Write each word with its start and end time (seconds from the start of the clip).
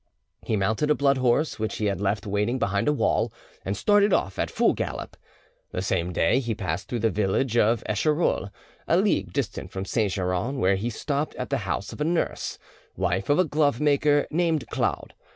He 0.41 0.55
mounted 0.55 0.89
a 0.89 0.95
blood 0.95 1.19
horse 1.19 1.59
which 1.59 1.75
he 1.75 1.85
had 1.85 2.01
left 2.01 2.25
waiting 2.25 2.57
behind 2.57 2.87
a 2.87 2.91
wall, 2.91 3.31
and 3.63 3.77
started 3.77 4.11
off 4.11 4.39
at 4.39 4.49
full 4.49 4.73
gallop. 4.73 5.15
The 5.73 5.83
same 5.83 6.11
day 6.11 6.39
he 6.39 6.55
passed 6.55 6.87
through 6.87 7.01
the 7.01 7.11
village 7.11 7.55
of 7.55 7.83
Escherolles, 7.87 8.49
a 8.87 8.97
league 8.97 9.31
distant 9.31 9.69
from 9.69 9.85
Saint 9.85 10.11
Geran, 10.13 10.57
where 10.57 10.75
he 10.75 10.89
stopped 10.89 11.35
at 11.35 11.51
the 11.51 11.59
house 11.69 11.93
of 11.93 12.01
a 12.01 12.03
nurse, 12.03 12.57
wife 12.95 13.29
of 13.29 13.37
a 13.37 13.45
glove 13.45 13.79
maker 13.79 14.25
named 14.31 14.65
Claude. 14.71 15.13